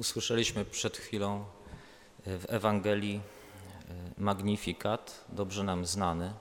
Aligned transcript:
Usłyszeliśmy 0.00 0.64
przed 0.64 0.96
chwilą 0.96 1.44
e, 2.26 2.38
w 2.38 2.46
Ewangelii 2.48 3.20
e, 3.20 4.20
Magnifikat, 4.22 5.24
dobrze 5.28 5.64
nam 5.64 5.86
znany. 5.86 6.32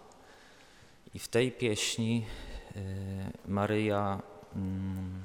I 1.13 1.19
w 1.19 1.27
tej 1.27 1.51
pieśni 1.51 2.25
e, 2.75 2.79
Maryja 3.47 4.21
mm, 4.55 5.21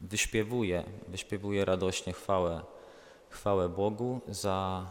wyśpiewuje, 0.00 0.84
wyśpiewuje 1.08 1.64
radośnie 1.64 2.12
chwałę, 2.12 2.62
chwałę 3.30 3.68
Bogu 3.68 4.20
za 4.28 4.86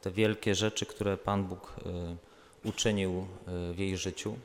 te 0.00 0.10
wielkie 0.10 0.54
rzeczy, 0.54 0.86
które 0.86 1.16
Pan 1.16 1.44
Bóg 1.44 1.76
uczynił 2.64 3.26
w 3.46 3.78
jej 3.78 3.96
życiu 3.96 4.36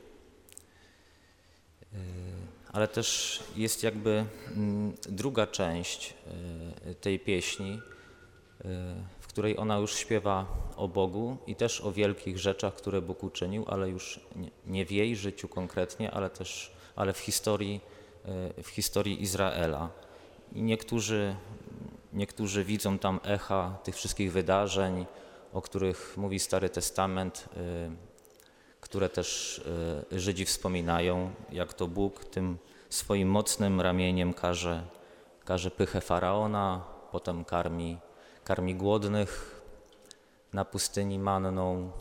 ale 2.75 2.87
też 2.87 3.39
jest 3.55 3.83
jakby 3.83 4.25
mm, 4.55 4.93
druga 5.09 5.47
część 5.47 6.13
e, 6.85 6.95
tej 6.95 7.19
pieśni, 7.19 7.71
e, 7.71 8.67
w 9.19 9.27
której 9.27 9.57
ona 9.57 9.77
już 9.77 9.95
śpiewa 9.95 10.45
o 10.75 10.87
Bogu 10.87 11.37
i 11.47 11.55
też 11.55 11.81
o 11.81 11.91
wielkich 11.91 12.37
rzeczach, 12.37 12.73
które 12.73 13.01
Bóg 13.01 13.23
uczynił, 13.23 13.65
ale 13.67 13.89
już 13.89 14.19
nie 14.67 14.85
w 14.85 14.91
jej 14.91 15.15
życiu 15.15 15.47
konkretnie, 15.47 16.11
ale 16.11 16.29
też 16.29 16.71
ale 16.95 17.13
w 17.13 17.19
historii, 17.19 17.81
e, 18.57 18.63
w 18.63 18.67
historii 18.67 19.23
Izraela. 19.23 19.89
I 20.53 20.61
niektórzy, 20.61 21.35
niektórzy 22.13 22.63
widzą 22.63 22.99
tam 22.99 23.19
echa 23.23 23.77
tych 23.83 23.95
wszystkich 23.95 24.31
wydarzeń, 24.31 25.05
o 25.53 25.61
których 25.61 26.17
mówi 26.17 26.39
Stary 26.39 26.69
Testament, 26.69 27.49
które 28.85 29.09
też 29.09 29.61
e, 30.11 30.19
Żydzi 30.19 30.45
wspominają, 30.45 31.31
jak 31.51 31.73
to 31.73 31.87
Bóg 31.87 32.25
tym 32.25 32.57
swoim 32.89 33.29
mocnym 33.29 33.81
ramieniem 33.81 34.33
każe, 34.33 34.83
każe 35.45 35.71
pychę 35.71 36.01
faraona, 36.01 36.83
potem 37.11 37.45
karmi, 37.45 37.97
karmi 38.43 38.75
głodnych 38.75 39.61
na 40.53 40.65
pustyni 40.65 41.19
manną, 41.19 41.91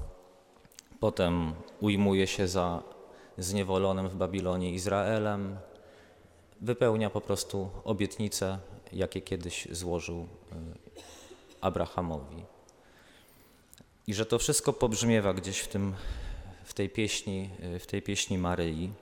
potem 1.01 1.55
ujmuje 1.81 2.27
się 2.27 2.49
za 2.49 2.83
zniewolonym 3.39 4.09
w 4.09 4.15
Babilonie 4.15 4.73
Izraelem, 4.73 5.57
wypełnia 6.61 7.11
po 7.11 7.21
prostu 7.21 7.71
obietnice, 7.85 8.59
jakie 8.93 9.21
kiedyś 9.21 9.69
złożył 9.71 10.19
e, 10.19 10.27
Abrahamowi. 11.61 12.45
I 14.07 14.15
że 14.15 14.27
to 14.27 14.39
wszystko 14.39 14.73
pobrzmiewa 14.73 15.35
gdzieś 15.35 15.59
w 15.59 15.69
tym 15.69 15.95
w 16.65 16.75
tej 16.75 16.91
pieśni, 16.91 17.51
w 17.81 17.87
tej 17.87 18.03
pieśni 18.03 18.39
Maryi. 18.39 18.93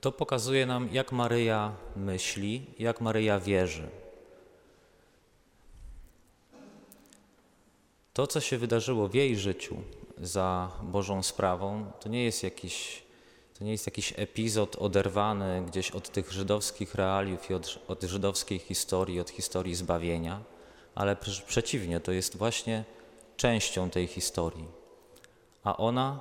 To 0.00 0.12
pokazuje 0.12 0.66
nam, 0.66 0.88
jak 0.92 1.12
Maryja 1.12 1.76
myśli, 1.96 2.66
jak 2.78 3.00
Maryja 3.00 3.40
wierzy. 3.40 3.88
To, 8.12 8.26
co 8.26 8.40
się 8.40 8.58
wydarzyło 8.58 9.08
w 9.08 9.14
jej 9.14 9.36
życiu 9.36 9.76
za 10.18 10.70
Bożą 10.82 11.22
sprawą, 11.22 11.92
to 12.00 12.08
nie 12.08 12.24
jest 12.24 12.42
jakiś, 12.42 13.02
to 13.58 13.64
nie 13.64 13.72
jest 13.72 13.86
jakiś 13.86 14.12
epizod 14.16 14.76
oderwany 14.76 15.62
gdzieś 15.66 15.90
od 15.90 16.08
tych 16.08 16.32
żydowskich 16.32 16.94
realiów 16.94 17.50
i 17.50 17.54
od, 17.54 17.78
od 17.88 18.02
żydowskiej 18.02 18.58
historii, 18.58 19.20
od 19.20 19.30
historii 19.30 19.74
zbawienia, 19.74 20.40
ale 20.94 21.16
przeciwnie, 21.46 22.00
to 22.00 22.12
jest 22.12 22.36
właśnie 22.36 22.84
częścią 23.36 23.90
tej 23.90 24.06
historii. 24.06 24.68
A 25.64 25.76
ona, 25.76 26.20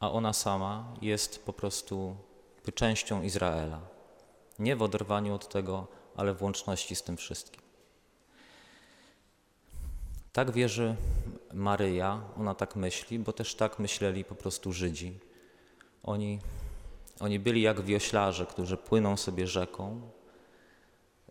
a 0.00 0.10
ona 0.10 0.32
sama 0.32 0.94
jest 1.02 1.44
po 1.44 1.52
prostu 1.52 2.16
częścią 2.74 3.22
Izraela. 3.22 3.80
Nie 4.58 4.76
w 4.76 4.82
oderwaniu 4.82 5.34
od 5.34 5.48
tego, 5.48 5.86
ale 6.16 6.34
w 6.34 6.42
łączności 6.42 6.96
z 6.96 7.02
tym 7.02 7.16
wszystkim. 7.16 7.62
Tak 10.32 10.50
wierzy 10.50 10.96
Maryja, 11.52 12.22
ona 12.36 12.54
tak 12.54 12.76
myśli, 12.76 13.18
bo 13.18 13.32
też 13.32 13.54
tak 13.54 13.78
myśleli 13.78 14.24
po 14.24 14.34
prostu 14.34 14.72
Żydzi. 14.72 15.18
Oni, 16.02 16.38
oni 17.20 17.38
byli 17.38 17.62
jak 17.62 17.80
wioślarze, 17.80 18.46
którzy 18.46 18.76
płyną 18.76 19.16
sobie 19.16 19.46
rzeką, 19.46 20.00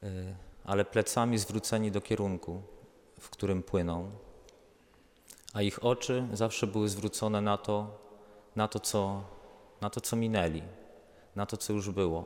y, 0.04 0.36
ale 0.66 0.86
plecami 0.86 1.38
zwróceni 1.38 1.92
do 1.92 2.02
kierunku, 2.02 2.62
w 3.20 3.30
którym 3.30 3.64
płyną, 3.64 4.12
a 5.54 5.62
ich 5.62 5.86
oczy 5.86 6.28
zawsze 6.34 6.68
były 6.68 6.90
zwrócone 6.90 7.42
na 7.42 7.58
to, 7.58 7.98
na 8.56 8.68
to, 8.68 8.80
co, 8.80 9.24
na 9.82 9.90
to, 9.90 10.02
co 10.02 10.16
minęli, 10.16 10.62
na 11.36 11.46
to, 11.46 11.58
co 11.58 11.74
już 11.74 11.90
było. 11.90 12.26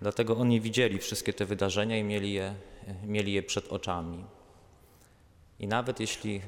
Dlatego 0.00 0.36
oni 0.36 0.60
widzieli 0.60 0.98
wszystkie 0.98 1.32
te 1.32 1.44
wydarzenia 1.44 1.98
i 1.98 2.04
mieli 2.04 2.32
je, 2.32 2.54
mieli 3.04 3.32
je 3.32 3.42
przed 3.42 3.72
oczami. 3.72 4.24
I 5.58 5.66
nawet 5.66 6.00
jeśli 6.00 6.40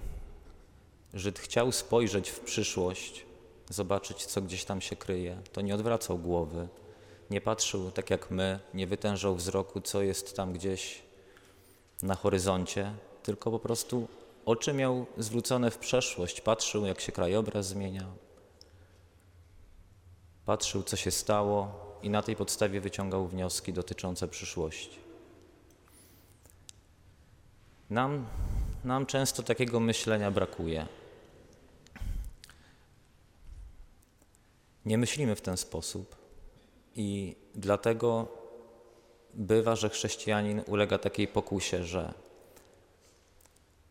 Żyd 1.15 1.39
chciał 1.39 1.73
spojrzeć 1.73 2.31
w 2.31 2.41
przyszłość, 2.41 3.27
zobaczyć, 3.71 4.27
co 4.27 4.43
gdzieś 4.43 4.65
tam 4.65 4.81
się 4.81 4.97
kryje, 4.97 5.43
to 5.53 5.61
nie 5.61 5.75
odwracał 5.75 6.19
głowy, 6.19 6.69
nie 7.31 7.41
patrzył 7.41 7.91
tak 7.91 8.11
jak 8.11 8.31
my, 8.31 8.61
nie 8.75 8.87
wytężał 8.87 9.35
wzroku, 9.35 9.81
co 9.81 10.03
jest 10.03 10.37
tam 10.37 10.53
gdzieś 10.53 11.03
na 12.03 12.15
horyzoncie, 12.15 12.93
tylko 13.23 13.51
po 13.51 13.59
prostu 13.59 14.09
oczy 14.47 14.73
miał 14.73 15.07
zwrócone 15.19 15.71
w 15.71 15.79
przeszłość, 15.79 16.41
patrzył 16.41 16.87
jak 16.87 17.01
się 17.01 17.13
krajobraz 17.13 17.67
zmienia, 17.67 18.07
patrzył 20.45 20.83
co 20.83 20.97
się 20.97 21.11
stało 21.11 21.89
i 22.03 22.11
na 22.11 22.23
tej 22.23 22.37
podstawie 22.37 22.81
wyciągał 22.81 23.29
wnioski 23.29 23.73
dotyczące 23.73 24.29
przyszłości. 24.29 24.99
Nam, 27.91 28.27
nam 28.85 29.07
często 29.07 29.43
takiego 29.43 29.81
myślenia 29.81 30.31
brakuje. 30.31 30.87
Nie 34.85 34.99
myślimy 34.99 35.37
w 35.37 35.41
ten 35.41 35.57
sposób 35.57 36.17
i 36.95 37.37
dlatego 37.55 38.38
bywa, 39.39 39.77
że 39.77 39.89
chrześcijanin 39.89 40.63
ulega 40.67 40.99
takiej 40.99 41.29
pokusie, 41.29 41.85
że 41.85 42.15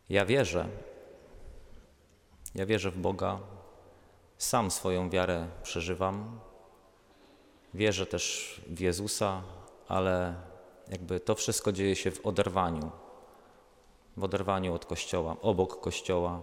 ja 0.10 0.26
wierzę, 0.26 0.68
ja 2.56 2.66
wierzę 2.66 2.92
w 2.92 2.98
Boga, 2.98 3.40
sam 4.38 4.72
swoją 4.72 5.10
wiarę 5.10 5.48
przeżywam, 5.64 6.40
wierzę 7.74 8.06
też 8.06 8.56
w 8.68 8.80
Jezusa, 8.80 9.44
ale 9.88 10.36
jakby 10.88 11.20
to 11.20 11.36
wszystko 11.36 11.72
dzieje 11.72 11.96
się 11.96 12.12
w 12.12 12.26
oderwaniu, 12.26 12.92
w 14.18 14.24
oderwaniu 14.24 14.74
od 14.74 14.86
Kościoła, 14.86 15.36
obok 15.42 15.82
Kościoła, 15.82 16.42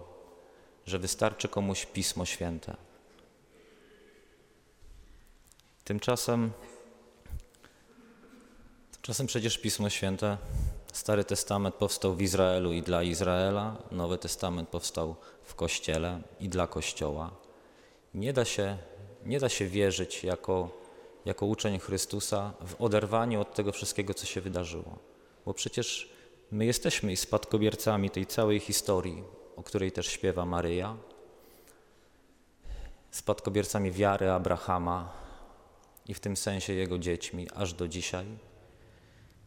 że 0.85 0.99
wystarczy 0.99 1.47
komuś 1.47 1.85
Pismo 1.85 2.25
Święte. 2.25 2.75
Tymczasem 5.83 6.51
Czasem 9.05 9.27
przecież 9.27 9.57
Pismo 9.57 9.89
Święte, 9.89 10.37
Stary 10.93 11.23
Testament 11.23 11.75
powstał 11.75 12.15
w 12.15 12.21
Izraelu 12.21 12.73
i 12.73 12.81
dla 12.81 13.03
Izraela, 13.03 13.77
Nowy 13.91 14.17
Testament 14.17 14.69
powstał 14.69 15.15
w 15.43 15.55
Kościele 15.55 16.21
i 16.39 16.49
dla 16.49 16.67
Kościoła. 16.67 17.31
Nie 18.13 18.33
da 18.33 18.45
się, 18.45 18.77
nie 19.25 19.39
da 19.39 19.49
się 19.49 19.67
wierzyć 19.67 20.23
jako, 20.23 20.69
jako 21.25 21.45
uczeń 21.45 21.79
Chrystusa 21.79 22.53
w 22.67 22.81
oderwaniu 22.81 23.41
od 23.41 23.53
tego 23.53 23.71
wszystkiego, 23.71 24.13
co 24.13 24.25
się 24.25 24.41
wydarzyło. 24.41 24.97
Bo 25.45 25.53
przecież 25.53 26.09
my 26.51 26.65
jesteśmy 26.65 27.11
i 27.11 27.17
spadkobiercami 27.17 28.09
tej 28.09 28.25
całej 28.25 28.59
historii, 28.59 29.23
o 29.55 29.63
której 29.63 29.91
też 29.91 30.07
śpiewa 30.07 30.45
Maryja, 30.45 30.97
spadkobiercami 33.11 33.91
wiary 33.91 34.31
Abrahama 34.31 35.13
i 36.05 36.13
w 36.13 36.19
tym 36.19 36.37
sensie 36.37 36.73
jego 36.73 36.99
dziećmi 36.99 37.47
aż 37.55 37.73
do 37.73 37.87
dzisiaj. 37.87 38.25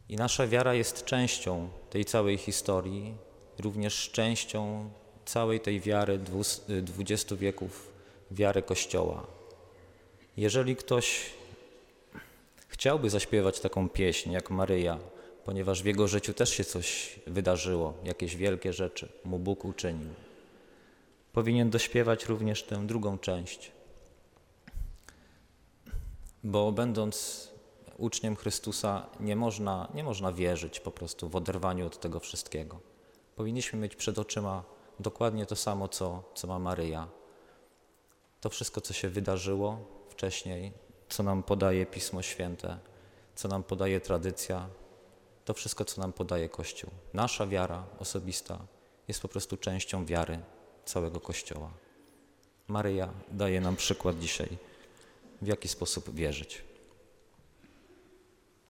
I 0.09 0.17
nasza 0.17 0.47
wiara 0.47 0.75
jest 0.75 1.05
częścią 1.05 1.69
tej 1.91 2.05
całej 2.05 2.39
historii, 2.39 3.15
również 3.59 4.11
częścią 4.11 4.91
całej 5.25 5.61
tej 5.61 5.81
wiary 5.81 6.21
dwudziestu 6.83 7.37
wieków, 7.37 7.93
wiary 8.31 8.63
Kościoła. 8.63 9.27
Jeżeli 10.37 10.77
ktoś 10.77 11.21
chciałby 12.69 13.11
zaśpiewać 13.11 13.61
taką 13.61 13.89
pieśń 13.89 14.31
jak 14.31 14.51
Maryja, 14.51 14.99
ponieważ 15.45 15.83
w 15.83 15.87
jego 15.87 16.09
życiu 16.09 16.35
też 16.35 16.51
się 16.51 16.65
coś 16.65 17.19
wydarzyło, 17.27 17.95
jakieś 18.05 18.37
wielkie 18.37 18.73
rzeczy 18.73 19.09
mu 19.25 19.39
Bóg 19.39 19.65
uczynił, 19.65 20.11
powinien 21.33 21.71
dośpiewać 21.71 22.27
również 22.27 22.63
tę 22.63 22.87
drugą 22.87 23.19
część. 23.19 23.73
Bo 26.45 26.73
będąc 26.73 27.49
uczniem 27.99 28.37
Chrystusa 28.37 29.07
nie 29.21 29.37
można, 29.37 29.89
nie 29.95 30.05
można 30.05 30.33
wierzyć 30.33 30.81
po 30.81 30.91
prostu 30.91 31.29
w 31.29 31.37
oderwaniu 31.37 31.87
od 31.87 32.01
tego 32.01 32.21
wszystkiego. 32.21 32.81
Powinniśmy 33.37 33.79
mieć 33.79 33.97
przed 33.97 34.19
oczyma 34.19 34.65
dokładnie 35.01 35.47
to 35.47 35.57
samo, 35.57 35.89
co, 35.89 36.23
co 36.35 36.47
ma 36.47 36.59
Maryja. 36.59 37.09
To 38.41 38.51
wszystko, 38.51 38.81
co 38.81 38.93
się 38.95 39.09
wydarzyło 39.09 39.79
wcześniej, 40.09 40.73
co 41.09 41.23
nam 41.23 41.43
podaje 41.43 41.87
Pismo 41.87 42.23
Święte, 42.23 42.79
co 43.35 43.49
nam 43.49 43.63
podaje 43.63 44.01
tradycja, 44.01 44.69
to 45.45 45.55
wszystko, 45.55 45.85
co 45.85 46.01
nam 46.01 46.13
podaje 46.13 46.49
Kościół. 46.49 46.91
Nasza 47.15 47.47
wiara 47.47 47.85
osobista 47.99 48.59
jest 49.09 49.23
po 49.23 49.29
prostu 49.29 49.57
częścią 49.57 50.07
wiary 50.07 50.39
całego 50.85 51.21
Kościoła. 51.21 51.71
Maryja 52.69 53.09
daje 53.29 53.61
nam 53.61 53.77
przykład 53.77 54.19
dzisiaj, 54.19 54.49
w 55.43 55.47
jaki 55.47 55.69
sposób 55.69 56.15
wierzyć. 56.15 56.68